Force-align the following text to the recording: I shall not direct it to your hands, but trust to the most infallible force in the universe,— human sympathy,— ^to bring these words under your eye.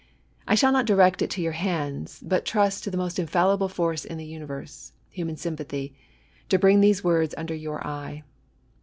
I 0.47 0.55
shall 0.55 0.71
not 0.71 0.87
direct 0.87 1.21
it 1.21 1.29
to 1.29 1.43
your 1.43 1.51
hands, 1.51 2.23
but 2.25 2.43
trust 2.43 2.83
to 2.83 2.89
the 2.89 2.97
most 2.97 3.19
infallible 3.19 3.67
force 3.69 4.03
in 4.03 4.17
the 4.17 4.25
universe,— 4.25 4.93
human 5.11 5.37
sympathy,— 5.37 5.95
^to 6.49 6.59
bring 6.59 6.81
these 6.81 7.03
words 7.03 7.35
under 7.37 7.53
your 7.53 7.85
eye. 7.85 8.23